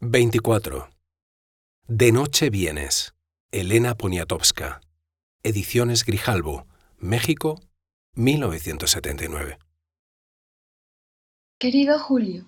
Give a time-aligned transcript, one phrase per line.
[0.00, 0.88] ...24...
[1.88, 3.14] De noche vienes...
[3.50, 4.80] Elena Poniatowska...
[5.42, 6.68] Ediciones Grijalbo...
[6.98, 7.60] México...
[8.14, 9.58] 1979
[11.58, 12.46] Querido Julio,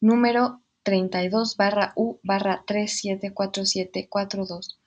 [0.00, 4.77] número 32 barra U barra 374742.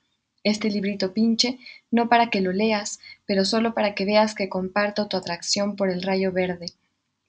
[0.43, 1.59] Este librito pinche,
[1.91, 5.89] no para que lo leas, pero solo para que veas que comparto tu atracción por
[5.89, 6.67] el rayo verde.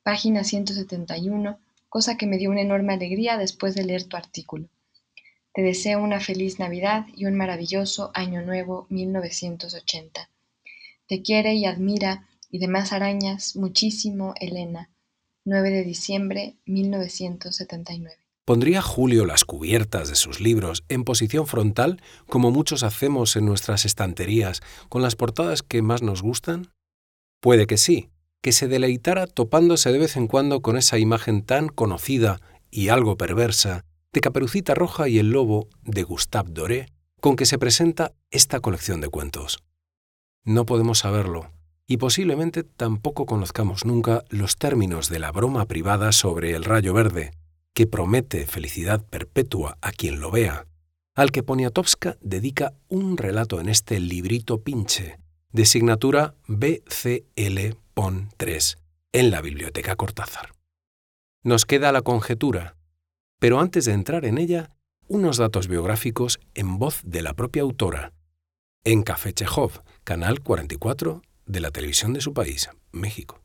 [0.03, 4.69] Página 171, cosa que me dio una enorme alegría después de leer tu artículo.
[5.53, 10.31] Te deseo una feliz Navidad y un maravilloso Año Nuevo 1980.
[11.07, 14.89] Te quiere y admira y demás arañas muchísimo Elena.
[15.45, 18.22] 9 de diciembre 1979.
[18.45, 23.85] ¿Pondría Julio las cubiertas de sus libros en posición frontal, como muchos hacemos en nuestras
[23.85, 26.73] estanterías, con las portadas que más nos gustan?
[27.41, 31.69] Puede que sí, que se deleitara topándose de vez en cuando con esa imagen tan
[31.69, 36.87] conocida y algo perversa de Caperucita Roja y el Lobo de Gustave Doré,
[37.21, 39.63] con que se presenta esta colección de cuentos.
[40.45, 41.53] No podemos saberlo,
[41.87, 47.31] y posiblemente tampoco conozcamos nunca los términos de la broma privada sobre el rayo verde,
[47.75, 50.67] que promete felicidad perpetua a quien lo vea,
[51.15, 55.19] al que Poniatowska dedica un relato en este librito pinche,
[55.51, 58.77] de signatura BCL PON 3,
[59.13, 60.53] en la Biblioteca Cortázar.
[61.43, 62.77] Nos queda la conjetura,
[63.39, 64.71] pero antes de entrar en ella,
[65.09, 68.13] unos datos biográficos en voz de la propia autora,
[68.85, 73.41] en Café Chejov, Canal 44 de la televisión de su país, México.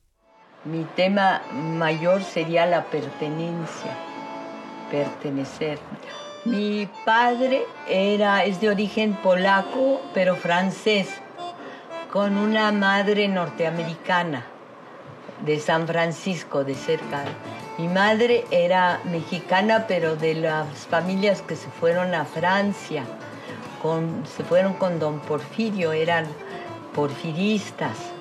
[0.65, 3.97] Mi tema mayor sería la pertenencia,
[4.91, 5.79] pertenecer.
[6.45, 11.09] Mi padre era, es de origen polaco, pero francés,
[12.11, 14.45] con una madre norteamericana
[15.45, 17.23] de San Francisco, de cerca.
[17.77, 23.03] Mi madre era mexicana, pero de las familias que se fueron a Francia,
[24.35, 26.25] se fueron con don Porfirio, eran
[26.95, 28.16] porfiristas.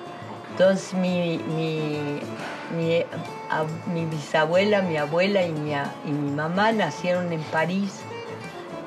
[0.59, 2.19] Entonces mi, mi,
[3.93, 8.01] mi, bisabuela, mi abuela y mi, y mi, mamá nacieron en París.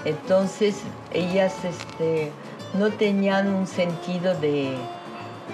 [0.05, 0.83] Entonces
[1.13, 2.33] ellas este,
[2.75, 4.75] no tenían un sentido de...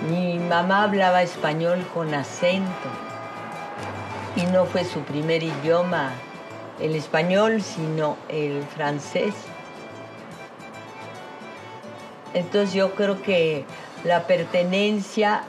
[0.09, 2.89] Mi mamá hablaba español con acento
[4.37, 6.13] y no fue su primer idioma
[6.81, 9.35] el español, sino el francés.
[12.33, 13.67] Entonces yo creo que
[14.03, 15.45] la pertenencia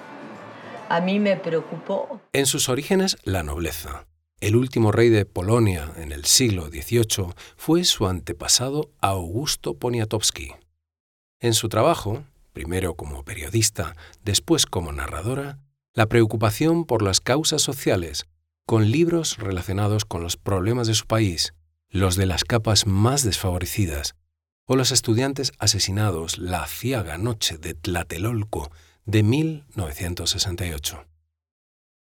[0.90, 2.22] a mí me preocupó.
[2.34, 4.08] En sus orígenes, la nobleza.
[4.40, 10.54] El último rey de Polonia en el siglo XVIII fue su antepasado Augusto Poniatowski.
[11.40, 15.60] En su trabajo, primero como periodista, después como narradora,
[15.94, 18.28] la preocupación por las causas sociales
[18.68, 21.54] con libros relacionados con los problemas de su país,
[21.90, 24.16] los de las capas más desfavorecidas,
[24.66, 28.70] o los estudiantes asesinados la ciaga noche de Tlatelolco
[29.08, 31.06] de 1968.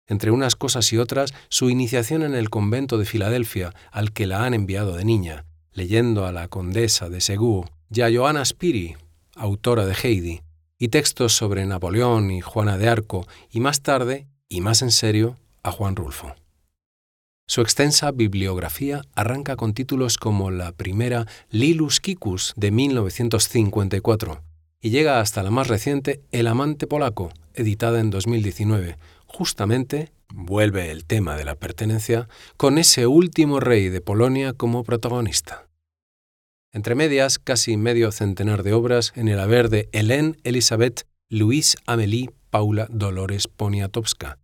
[0.09, 4.45] Entre unas cosas y otras, su iniciación en el convento de Filadelfia, al que la
[4.45, 8.97] han enviado de niña, leyendo a la condesa de Segú y a Johanna Spiri,
[9.35, 10.43] autora de Heidi,
[10.79, 15.39] y textos sobre Napoleón y Juana de Arco, y más tarde, y más en serio,
[15.63, 16.35] a Juan Rulfo.
[17.49, 24.46] Su extensa bibliografía arranca con títulos como la primera Lilus Kikus de 1954
[24.87, 28.97] y llega hasta la más reciente El amante polaco, editada en 2019.
[29.27, 35.67] Justamente vuelve el tema de la pertenencia con ese último rey de Polonia como protagonista.
[36.73, 42.31] Entre medias, casi medio centenar de obras en el haber de Hélène Elisabeth Luis Amélie
[42.51, 44.39] Paula Dolores Poniatowska.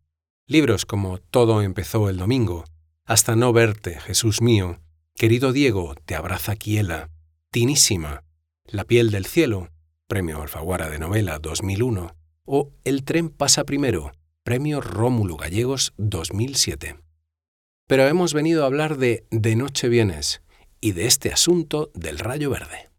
[0.49, 2.65] Libros como Todo empezó el domingo,
[3.05, 4.81] hasta no verte, Jesús mío.
[5.15, 7.11] Querido Diego, te abraza Quiela.
[7.53, 8.25] Tinísima.
[8.67, 9.69] La piel del cielo,
[10.09, 12.15] Premio Alfaguara de Novela 2001.
[12.45, 14.13] O El tren pasa primero,
[14.43, 16.97] Premio Rómulo Gallegos 2007.
[17.87, 20.43] Pero hemos venido a hablar de De noche vienes
[20.81, 22.91] y de este asunto del rayo verde.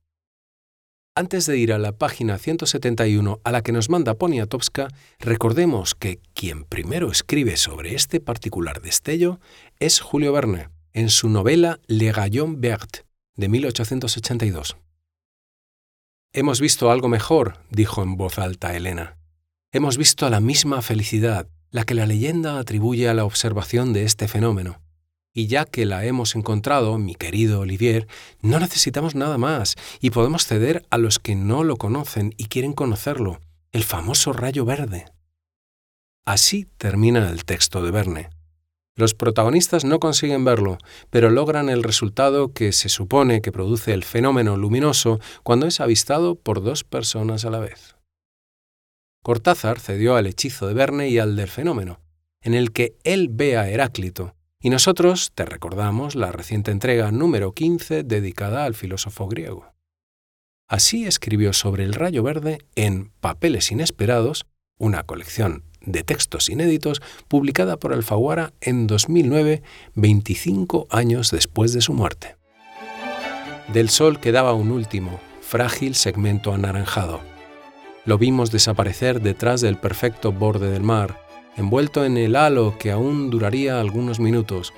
[1.16, 4.88] Antes de ir a la página 171 a la que nos manda Poniatowska,
[5.20, 9.40] recordemos que quien primero escribe sobre este particular destello
[9.80, 13.06] es Julio Verne, en su novela Le Gaillon Vert,
[13.36, 14.78] de 1882.
[16.36, 19.18] Hemos visto algo mejor, dijo en voz alta Elena.
[19.72, 24.28] Hemos visto la misma felicidad, la que la leyenda atribuye a la observación de este
[24.28, 24.82] fenómeno.
[25.32, 28.08] Y ya que la hemos encontrado, mi querido Olivier,
[28.42, 32.74] no necesitamos nada más y podemos ceder a los que no lo conocen y quieren
[32.74, 33.40] conocerlo,
[33.72, 35.06] el famoso rayo verde.
[36.26, 38.30] Así termina el texto de Verne.
[38.96, 40.78] Los protagonistas no consiguen verlo,
[41.10, 46.36] pero logran el resultado que se supone que produce el fenómeno luminoso cuando es avistado
[46.36, 47.96] por dos personas a la vez.
[49.24, 52.02] Cortázar cedió al hechizo de Verne y al del fenómeno,
[52.42, 57.54] en el que él ve a Heráclito, y nosotros te recordamos la reciente entrega número
[57.54, 59.74] 15 dedicada al filósofo griego.
[60.70, 64.46] Así escribió sobre el rayo verde en Papeles Inesperados,
[64.78, 69.64] una colección de textos inéditos publicada por Alfaguara en 2009,
[69.96, 72.36] 25 años después de su muerte.
[73.72, 77.22] Del sol quedaba un último, frágil segmento anaranjado.
[78.06, 81.22] Lo vimos desaparecer detrás del perfecto borde del mar,
[81.56, 84.74] envuelto en el halo que aún duraría algunos minutos,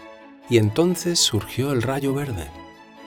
[0.49, 2.47] y entonces surgió el rayo verde.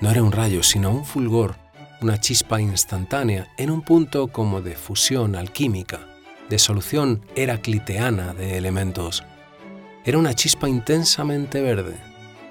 [0.01, 1.57] No era un rayo, sino un fulgor,
[2.01, 6.01] una chispa instantánea en un punto como de fusión alquímica,
[6.49, 9.25] de solución heracliteana de elementos.
[10.05, 11.97] Era una chispa intensamente verde.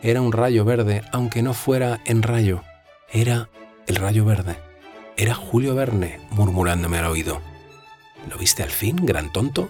[0.02, 2.64] Era un rayo verde, aunque no fuera en rayo.
[3.12, 3.50] Era
[3.88, 4.58] el rayo verde.
[5.16, 7.42] Era Julio Verne murmurándome al oído.
[8.30, 9.70] ¿Lo viste al fin, gran tonto?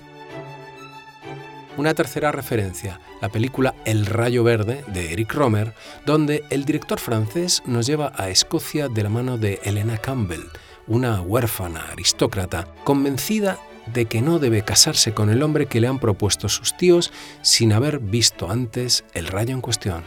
[1.78, 5.74] una tercera referencia, la película El Rayo Verde de Eric Romer,
[6.06, 10.50] donde el director francés nos lleva a Escocia de la mano de Elena Campbell,
[10.88, 13.60] una huérfana aristócrata convencida
[13.94, 17.12] de que no debe casarse con el hombre que le han propuesto sus tíos
[17.42, 20.04] sin haber visto antes el rayo en cuestión.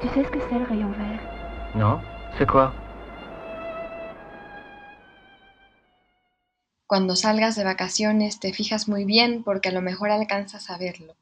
[0.00, 1.20] ¿Tu sabes qué es el rayo verde?
[1.74, 2.02] No,
[2.36, 2.70] ¿c'est quoi?
[6.86, 11.14] Cuando salgas de vacaciones te fijas muy bien porque a lo mejor alcanzas a verlo.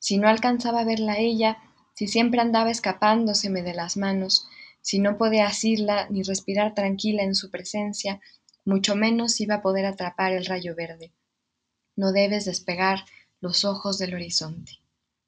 [0.00, 1.58] Si no alcanzaba a verla ella,
[1.94, 4.48] si siempre andaba escapándoseme de las manos,
[4.86, 8.20] si no podía asirla ni respirar tranquila en su presencia,
[8.64, 11.12] mucho menos iba a poder atrapar el rayo verde.
[11.96, 13.00] No debes despegar
[13.40, 14.74] los ojos del horizonte.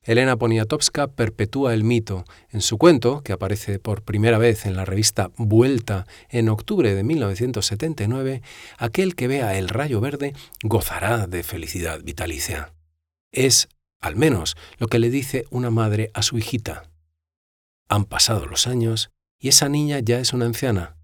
[0.04, 4.84] Elena Poniatowska perpetúa el mito en su cuento, que aparece por primera vez en la
[4.84, 8.42] revista Vuelta en octubre de 1979,
[8.76, 12.74] aquel que vea el rayo verde gozará de felicidad vitalicia.
[13.32, 13.68] Es,
[14.00, 16.88] al menos, lo que le dice una madre a su hijita.
[17.88, 20.96] Han pasado los años y esa niña ya es una anciana,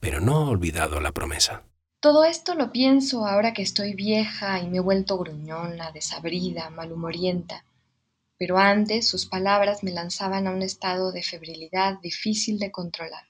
[0.00, 1.64] pero no ha olvidado la promesa.
[2.00, 7.64] Todo esto lo pienso ahora que estoy vieja y me he vuelto gruñona, desabrida, malhumorienta
[8.42, 13.22] pero antes sus palabras me lanzaban a un estado de febrilidad difícil de controlar.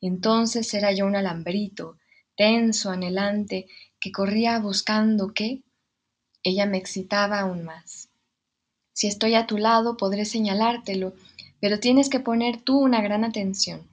[0.00, 1.98] Entonces era yo un alambrito,
[2.34, 3.66] tenso, anhelante,
[4.00, 5.64] que corría buscando qué.
[6.42, 8.08] Ella me excitaba aún más.
[8.94, 11.12] Si estoy a tu lado podré señalártelo,
[11.60, 13.88] pero tienes que poner tú una gran atención.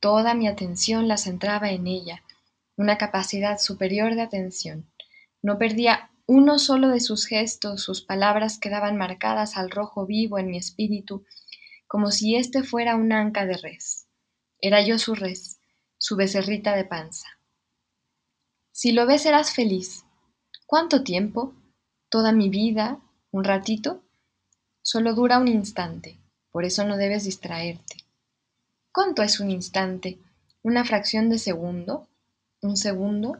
[0.00, 2.22] Toda mi atención la centraba en ella,
[2.76, 4.86] una capacidad superior de atención.
[5.42, 10.50] No perdía uno solo de sus gestos, sus palabras quedaban marcadas al rojo vivo en
[10.50, 11.24] mi espíritu,
[11.86, 14.06] como si éste fuera un anca de res.
[14.60, 15.58] Era yo su res,
[15.96, 17.26] su becerrita de panza.
[18.70, 20.04] Si lo ves serás feliz.
[20.66, 21.54] ¿Cuánto tiempo?
[22.08, 23.00] ¿Toda mi vida?
[23.32, 24.04] ¿Un ratito?
[24.82, 26.18] Solo dura un instante,
[26.50, 27.96] por eso no debes distraerte.
[28.92, 30.18] ¿Cuánto es un instante?
[30.62, 32.08] ¿Una fracción de segundo?
[32.60, 33.38] ¿Un segundo?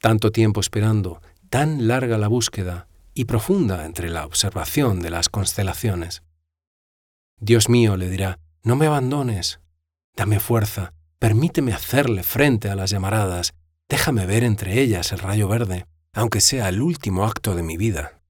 [0.00, 6.22] Tanto tiempo esperando, tan larga la búsqueda y profunda entre la observación de las constelaciones.
[7.38, 9.60] Dios mío, le dirá, no me abandones,
[10.16, 13.54] dame fuerza, permíteme hacerle frente a las llamaradas,
[13.88, 18.20] déjame ver entre ellas el rayo verde, aunque sea el último acto de mi vida.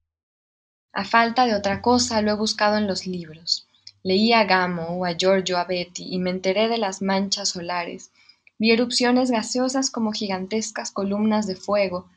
[0.93, 3.66] A falta de otra cosa lo he buscado en los libros.
[4.07, 8.09] Leí a Gamo o a Giorgio Abetti y me enteré de las manchas solares.
[8.57, 12.07] Vi erupciones gaseosas como gigantescas columnas de fuego,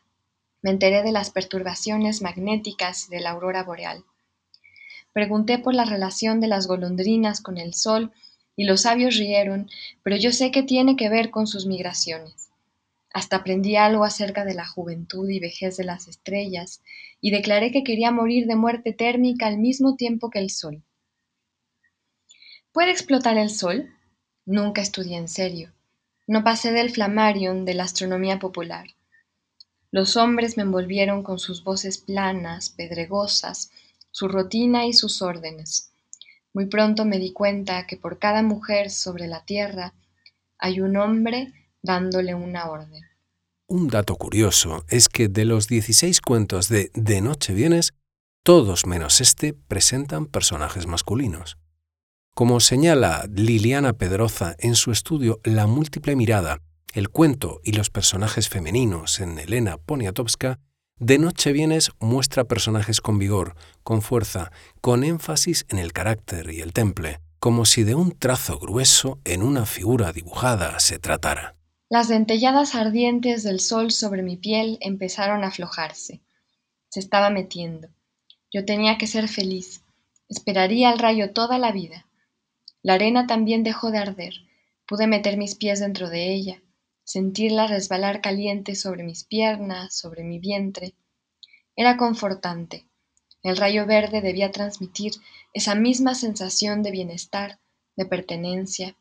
[0.63, 4.05] me enteré de las perturbaciones magnéticas de la aurora boreal.
[5.13, 8.13] Pregunté por la relación de las golondrinas con el sol
[8.55, 9.69] y los sabios rieron,
[10.05, 12.51] pero yo sé que tiene que ver con sus migraciones.
[13.13, 16.83] Hasta aprendí algo acerca de la juventud y vejez de las estrellas
[17.21, 20.85] y declaré que quería morir de muerte térmica al mismo tiempo que el sol.
[22.73, 23.91] ¿Puede explotar el sol?
[24.47, 25.73] Nunca estudié en serio.
[26.29, 28.87] No pasé del flamarion de la astronomía popular.
[29.91, 33.73] Los hombres me envolvieron con sus voces planas, pedregosas,
[34.13, 35.91] su rutina y sus órdenes.
[36.53, 39.95] Muy pronto me di cuenta que por cada mujer sobre la tierra
[40.57, 43.03] hay un hombre dándole una orden.
[43.67, 47.95] Un dato curioso es que de los 16 cuentos de De Noche Vienes,
[48.45, 51.60] todos menos este presentan personajes masculinos.
[52.35, 56.61] Como señala Liliana Pedroza en su estudio La múltiple mirada,
[56.95, 60.59] el cuento y los personajes femeninos en Elena Poniatowska,
[60.97, 66.61] De Noche Vienes muestra personajes con vigor, con fuerza, con énfasis en el carácter y
[66.61, 71.57] el temple, como si de un trazo grueso en una figura dibujada se tratara.
[71.91, 76.21] Las dentelladas ardientes del sol sobre mi piel empezaron a aflojarse.
[76.89, 77.89] Se estaba metiendo.
[78.53, 79.83] Yo tenía que ser feliz.
[80.29, 82.07] Esperaría el rayo toda la vida.
[82.83, 84.35] La arena también dejó de arder.
[84.87, 86.63] Pude meter mis pies dentro de ella,
[87.05, 90.95] sentirla resbalar caliente sobre mis piernas, sobre mi vientre.
[91.77, 92.87] Era confortante.
[93.43, 95.13] El rayo verde debía transmitir
[95.53, 97.59] esa misma sensación de bienestar,
[97.97, 98.97] de pertenencia.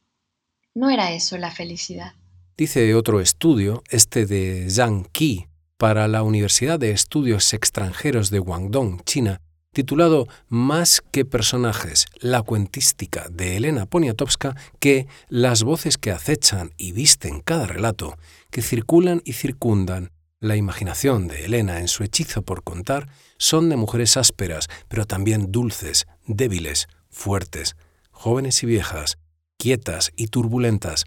[0.74, 2.14] No era eso la felicidad.
[2.58, 9.02] Dice otro estudio, este de Zhang Qi, para la Universidad de Estudios Extranjeros de Guangdong,
[9.06, 16.72] China, titulado Más que personajes, la cuentística de Elena Poniatowska, que las voces que acechan
[16.78, 18.18] y visten cada relato,
[18.52, 23.76] que circulan y circundan la imaginación de Elena en su hechizo por contar, son de
[23.76, 27.76] mujeres ásperas, pero también dulces, débiles, fuertes,
[28.12, 29.18] jóvenes y viejas,
[29.58, 31.06] quietas y turbulentas,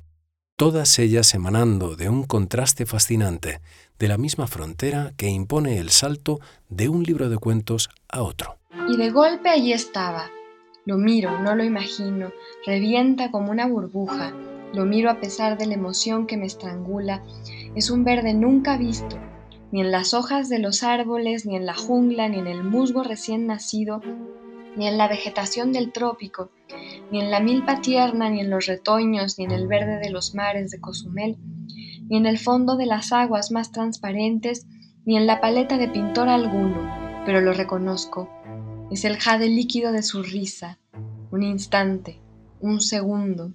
[0.62, 3.60] todas ellas emanando de un contraste fascinante,
[3.98, 6.38] de la misma frontera que impone el salto
[6.68, 8.58] de un libro de cuentos a otro.
[8.88, 10.30] Y de golpe allí estaba.
[10.84, 12.30] Lo miro, no lo imagino,
[12.64, 14.34] revienta como una burbuja,
[14.72, 17.24] lo miro a pesar de la emoción que me estrangula,
[17.74, 19.18] es un verde nunca visto,
[19.72, 23.02] ni en las hojas de los árboles, ni en la jungla, ni en el musgo
[23.02, 24.00] recién nacido,
[24.76, 26.50] ni en la vegetación del trópico,
[27.10, 30.34] ni en la milpa tierna, ni en los retoños, ni en el verde de los
[30.34, 31.36] mares de Cozumel,
[32.08, 34.66] ni en el fondo de las aguas más transparentes,
[35.04, 38.28] ni en la paleta de pintor alguno, pero lo reconozco.
[38.90, 40.78] Es el jade líquido de su risa,
[41.30, 42.20] un instante,
[42.60, 43.52] un segundo,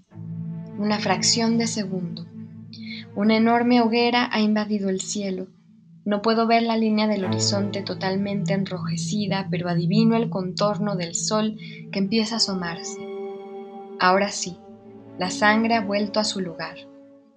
[0.77, 2.25] una fracción de segundo.
[3.15, 5.47] Una enorme hoguera ha invadido el cielo,
[6.07, 11.57] no puedo ver la línea del horizonte totalmente enrojecida, pero adivino el contorno del sol
[11.91, 13.06] que empieza a asomarse.
[13.99, 14.59] Ahora sí,
[15.17, 16.75] la sangre ha vuelto a su lugar,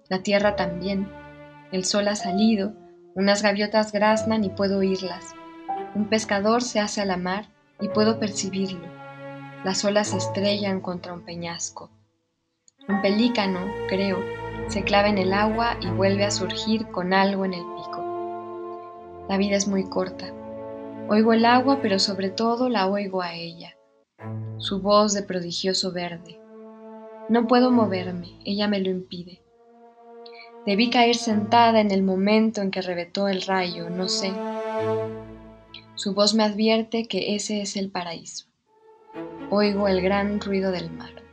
[0.09, 1.09] la tierra también.
[1.71, 2.73] El sol ha salido,
[3.15, 5.33] unas gaviotas graznan y puedo oírlas.
[5.95, 7.47] Un pescador se hace a la mar
[7.79, 8.85] y puedo percibirlo.
[9.63, 11.89] Las olas estrellan contra un peñasco.
[12.87, 14.19] Un pelícano, creo,
[14.67, 19.25] se clava en el agua y vuelve a surgir con algo en el pico.
[19.29, 20.33] La vida es muy corta.
[21.07, 23.75] Oigo el agua, pero sobre todo la oigo a ella,
[24.57, 26.40] su voz de prodigioso verde.
[27.31, 29.41] No puedo moverme, ella me lo impide.
[30.65, 34.33] Debí caer sentada en el momento en que reventó el rayo, no sé.
[35.95, 38.47] Su voz me advierte que ese es el paraíso.
[39.49, 41.23] Oigo el gran ruido del mar.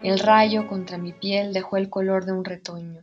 [0.00, 3.02] El rayo contra mi piel dejó el color de un retoño.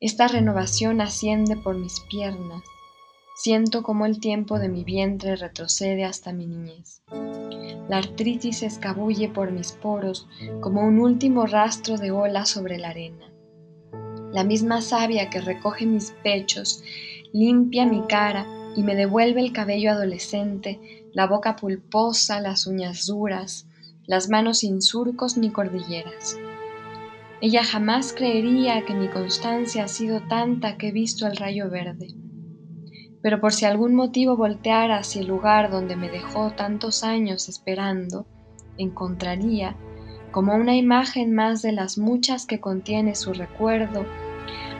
[0.00, 2.62] Esta renovación asciende por mis piernas,
[3.40, 7.04] Siento como el tiempo de mi vientre retrocede hasta mi niñez.
[7.88, 10.26] La artritis se escabulle por mis poros
[10.60, 13.32] como un último rastro de ola sobre la arena.
[14.32, 16.82] La misma savia que recoge mis pechos
[17.32, 23.68] limpia mi cara y me devuelve el cabello adolescente, la boca pulposa, las uñas duras,
[24.04, 26.36] las manos sin surcos ni cordilleras.
[27.40, 32.17] Ella jamás creería que mi constancia ha sido tanta que he visto el rayo verde
[33.22, 38.26] pero por si algún motivo volteara hacia el lugar donde me dejó tantos años esperando,
[38.76, 39.74] encontraría,
[40.30, 44.04] como una imagen más de las muchas que contiene su recuerdo,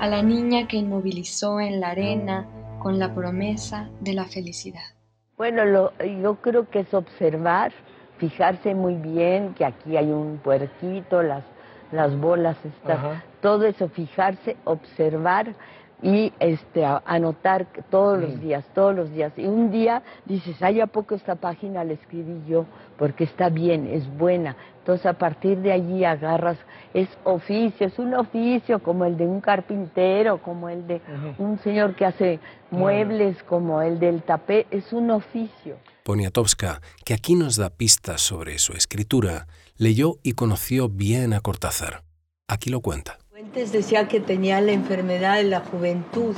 [0.00, 2.46] a la niña que inmovilizó en la arena
[2.78, 4.94] con la promesa de la felicidad.
[5.36, 5.90] Bueno,
[6.22, 7.72] yo creo que es observar,
[8.18, 11.44] fijarse muy bien que aquí hay un puerquito, las,
[11.92, 15.54] las bolas están, todo eso, fijarse, observar
[16.02, 19.32] y este, anotar todos los días, todos los días.
[19.36, 22.66] Y un día dices, ay, ¿a poco esta página la escribí yo?
[22.96, 24.56] Porque está bien, es buena.
[24.78, 26.56] Entonces a partir de allí agarras,
[26.94, 31.02] es oficio, es un oficio como el de un carpintero, como el de
[31.38, 32.40] un señor que hace
[32.70, 35.76] muebles, como el del tapé, es un oficio.
[36.04, 42.02] Poniatowska, que aquí nos da pistas sobre su escritura, leyó y conoció bien a Cortázar.
[42.48, 43.18] Aquí lo cuenta.
[43.38, 46.34] Fuentes decía que tenía la enfermedad de la juventud,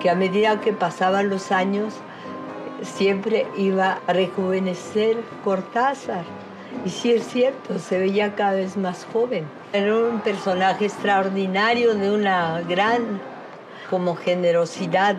[0.00, 1.94] que a medida que pasaban los años
[2.82, 6.24] siempre iba a rejuvenecer Cortázar.
[6.84, 9.44] Y sí es cierto, se veía cada vez más joven.
[9.72, 13.20] Era un personaje extraordinario, de una gran
[13.88, 15.14] como generosidad.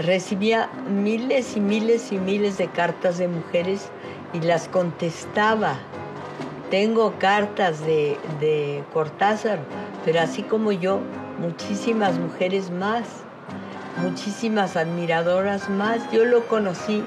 [0.00, 3.88] Recibía miles y miles y miles de cartas de mujeres
[4.32, 5.78] y las contestaba.
[6.70, 9.58] Tengo cartas de, de Cortázar,
[10.04, 11.00] pero así como yo,
[11.40, 13.02] muchísimas mujeres más,
[14.00, 15.98] muchísimas admiradoras más.
[16.12, 17.02] Yo lo conocí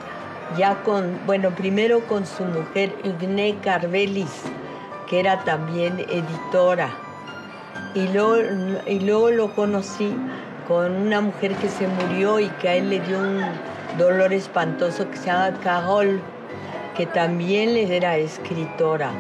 [0.57, 4.41] ya con, bueno, primero con su mujer Igne Carvelis,
[5.09, 6.89] que era también editora.
[7.95, 8.35] Y luego,
[8.85, 10.13] y luego lo conocí
[10.67, 13.41] con una mujer que se murió y que a él le dio un
[13.97, 16.19] dolor espantoso que se llama Carol,
[16.97, 19.11] que también era escritora.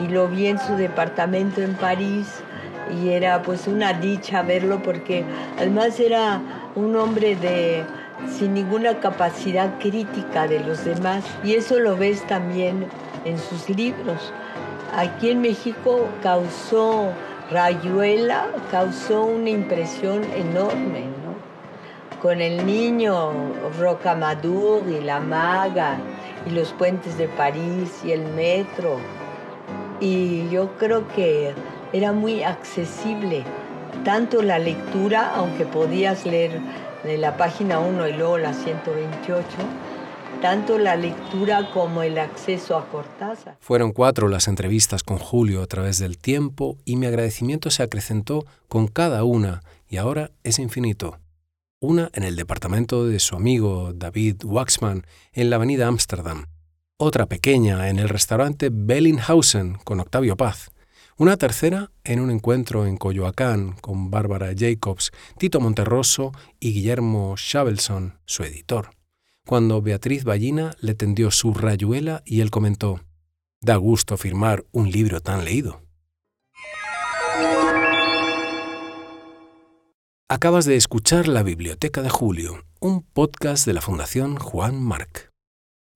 [0.00, 2.42] Y lo vi en su departamento en París
[2.90, 5.24] y era pues una dicha verlo porque
[5.58, 6.40] además era
[6.74, 7.84] un hombre de
[8.26, 12.86] sin ninguna capacidad crítica de los demás y eso lo ves también
[13.24, 14.32] en sus libros.
[14.96, 17.12] Aquí en México causó
[17.50, 22.20] Rayuela, causó una impresión enorme, ¿no?
[22.20, 23.32] Con el niño
[23.78, 25.98] Rocamadour y la maga
[26.46, 28.98] y los puentes de París y el metro.
[30.00, 31.54] Y yo creo que
[31.92, 33.44] era muy accesible,
[34.04, 36.60] tanto la lectura, aunque podías leer
[37.04, 39.46] de la página 1 y luego la 128,
[40.40, 43.56] tanto la lectura como el acceso a Cortázar.
[43.60, 48.44] Fueron cuatro las entrevistas con Julio a través del tiempo y mi agradecimiento se acrecentó
[48.68, 51.18] con cada una y ahora es infinito.
[51.80, 56.46] Una en el departamento de su amigo David Waxman en la avenida Ámsterdam,
[56.98, 60.72] otra pequeña en el restaurante Bellinghausen con Octavio Paz,
[61.16, 68.18] una tercera en un encuentro en Coyoacán con Bárbara Jacobs, Tito Monterroso y Guillermo Shavelson,
[68.26, 68.90] su editor,
[69.46, 73.00] cuando Beatriz Ballina le tendió su rayuela y él comentó,
[73.60, 75.82] Da gusto firmar un libro tan leído.
[80.28, 85.27] Acabas de escuchar La Biblioteca de Julio, un podcast de la Fundación Juan Marc.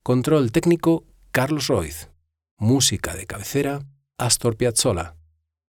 [0.04, 2.10] Control técnico Carlos Roiz.
[2.58, 3.86] Música de cabecera
[4.18, 5.14] Astor Piazzolla.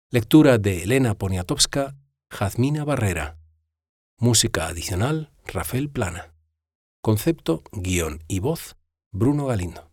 [0.08, 1.96] Lectura de Elena Poniatowska,
[2.30, 3.40] Jazmina Barrera.
[4.18, 6.32] Música adicional Rafael Plana.
[7.02, 8.76] Concepto, guion y voz
[9.10, 9.89] Bruno Galindo.